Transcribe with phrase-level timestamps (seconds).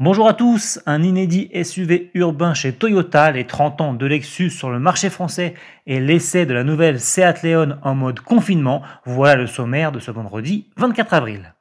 [0.00, 4.70] Bonjour à tous, un inédit SUV urbain chez Toyota, les 30 ans de Lexus sur
[4.70, 5.54] le marché français
[5.88, 10.12] et l'essai de la nouvelle Seat Leon en mode confinement, voilà le sommaire de ce
[10.12, 11.52] vendredi 24 avril.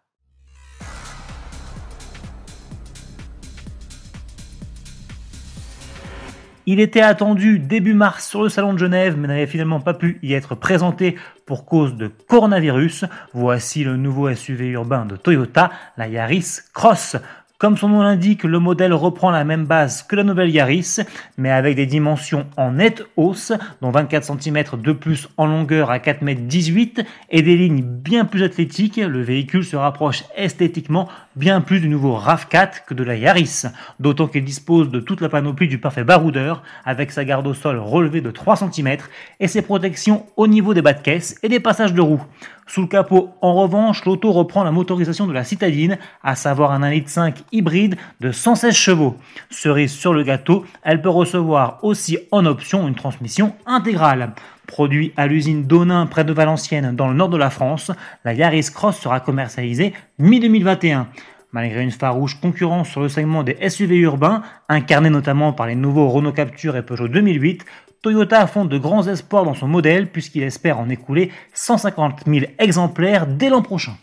[6.67, 10.19] Il était attendu début mars sur le salon de Genève, mais n'avait finalement pas pu
[10.21, 11.15] y être présenté
[11.47, 13.05] pour cause de coronavirus.
[13.33, 17.15] Voici le nouveau SUV urbain de Toyota, la Yaris Cross.
[17.59, 20.97] Comme son nom l'indique, le modèle reprend la même base que la nouvelle Yaris,
[21.39, 23.51] mais avec des dimensions en nette hausse,
[23.81, 28.43] dont 24 cm de plus en longueur à 4,18 m et des lignes bien plus
[28.43, 28.97] athlétiques.
[28.97, 33.63] Le véhicule se rapproche esthétiquement bien plus du nouveau RAV4 que de la Yaris,
[33.99, 37.79] d'autant qu'il dispose de toute la panoplie du parfait baroudeur, avec sa garde au sol
[37.79, 38.97] relevée de 3 cm
[39.39, 42.21] et ses protections au niveau des bas de caisse et des passages de roues.
[42.67, 46.81] Sous le capot, en revanche, l'auto reprend la motorisation de la citadine, à savoir un
[46.81, 49.15] 1.5 litre hybride de 116 chevaux.
[49.49, 54.33] Cerise sur le gâteau, elle peut recevoir aussi en option une transmission intégrale.
[54.67, 57.89] Produit à l'usine d'Onin près de Valenciennes dans le nord de la France,
[58.25, 61.05] la Yaris Cross sera commercialisée mi-2021.
[61.53, 66.09] Malgré une farouche concurrence sur le segment des SUV urbains, incarné notamment par les nouveaux
[66.09, 67.65] Renault Capture et Peugeot 2008,
[68.01, 73.25] Toyota fonde de grands espoirs dans son modèle puisqu'il espère en écouler 150 000 exemplaires
[73.27, 73.93] dès l'an prochain.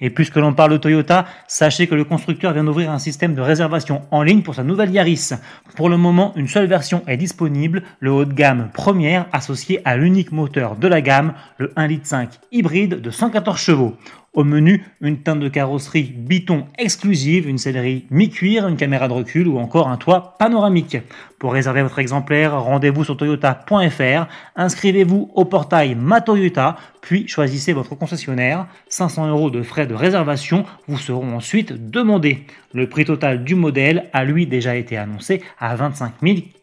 [0.00, 3.40] Et puisque l'on parle de Toyota, sachez que le constructeur vient d'ouvrir un système de
[3.40, 5.30] réservation en ligne pour sa nouvelle Yaris.
[5.76, 9.96] Pour le moment, une seule version est disponible, le haut de gamme première associé à
[9.96, 13.96] l'unique moteur de la gamme, le 1.5 litre hybride de 114 chevaux.
[14.34, 19.46] Au menu, une teinte de carrosserie Biton exclusive, une sellerie mi-cuir, une caméra de recul
[19.46, 20.96] ou encore un toit panoramique.
[21.38, 27.94] Pour réserver votre exemplaire, rendez-vous sur toyota.fr, inscrivez-vous au portail Ma Toyota, puis choisissez votre
[27.94, 28.68] concessionnaire.
[28.88, 32.46] 500 euros de frais de réservation vous seront ensuite demandés.
[32.72, 36.14] Le prix total du modèle a lui déjà été annoncé à 25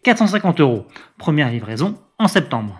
[0.01, 0.87] 450 euros.
[1.19, 2.79] Première livraison en septembre.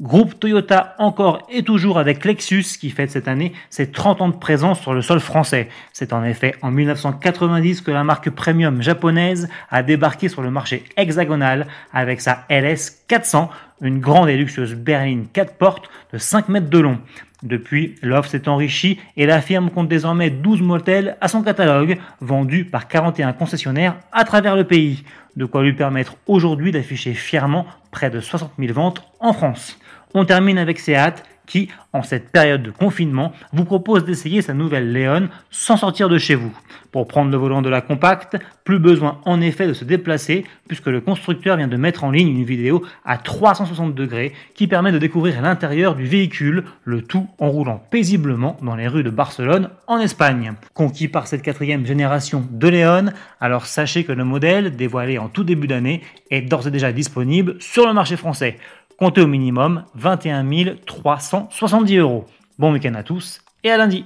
[0.00, 4.36] Groupe Toyota encore et toujours avec Lexus qui fête cette année ses 30 ans de
[4.36, 5.68] présence sur le sol français.
[5.92, 10.84] C'est en effet en 1990 que la marque premium japonaise a débarqué sur le marché
[10.96, 13.50] hexagonal avec sa LS 400,
[13.82, 16.98] une grande et luxueuse berline 4 portes de 5 mètres de long.
[17.42, 22.64] Depuis, l'offre s'est enrichie et la firme compte désormais 12 modèles à son catalogue, vendus
[22.64, 25.04] par 41 concessionnaires à travers le pays.
[25.36, 29.79] De quoi lui permettre aujourd'hui d'afficher fièrement près de 60 000 ventes en France.
[30.14, 34.92] On termine avec Seat qui, en cette période de confinement, vous propose d'essayer sa nouvelle
[34.92, 36.56] Léon sans sortir de chez vous.
[36.92, 40.86] Pour prendre le volant de la compacte, plus besoin en effet de se déplacer puisque
[40.86, 44.98] le constructeur vient de mettre en ligne une vidéo à 360 degrés qui permet de
[44.98, 49.98] découvrir l'intérieur du véhicule, le tout en roulant paisiblement dans les rues de Barcelone en
[49.98, 50.52] Espagne.
[50.74, 53.06] Conquis par cette quatrième génération de Léon,
[53.40, 57.56] alors sachez que le modèle, dévoilé en tout début d'année, est d'ores et déjà disponible
[57.58, 58.56] sur le marché français.
[59.00, 60.44] Comptez au minimum 21
[60.84, 62.26] 370 euros.
[62.58, 64.04] Bon week-end à tous et à lundi